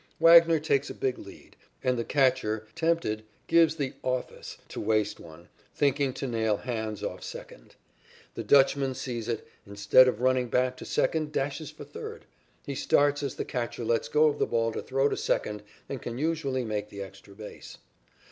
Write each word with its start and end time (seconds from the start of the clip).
Wagner 0.19 0.59
takes 0.59 0.89
a 0.89 0.95
big 0.95 1.19
lead, 1.19 1.55
and 1.83 1.95
the 1.95 2.03
catcher, 2.03 2.65
tempted, 2.73 3.23
gives 3.45 3.75
the 3.75 3.93
"office" 4.01 4.57
to 4.69 4.81
waste 4.81 5.19
one, 5.19 5.47
thinking 5.75 6.11
to 6.13 6.25
nail 6.25 6.57
"Hans" 6.57 7.03
off 7.03 7.21
second. 7.23 7.75
The 8.33 8.43
Dutchman 8.43 8.95
sees 8.95 9.27
it, 9.27 9.47
and 9.63 9.73
instead 9.73 10.07
of 10.07 10.19
running 10.19 10.47
back 10.47 10.75
to 10.77 10.85
second 10.85 11.31
dashes 11.31 11.69
for 11.69 11.83
third. 11.83 12.25
He 12.65 12.73
starts 12.73 13.21
as 13.21 13.35
the 13.35 13.45
catcher 13.45 13.85
lets 13.85 14.07
go 14.09 14.25
of 14.25 14.39
the 14.39 14.47
ball 14.47 14.71
to 14.71 14.81
throw 14.81 15.07
to 15.07 15.15
second 15.17 15.61
and 15.87 16.01
can 16.01 16.17
usually 16.17 16.65
make 16.65 16.89
the 16.89 17.03
extra 17.03 17.35
base. 17.35 17.77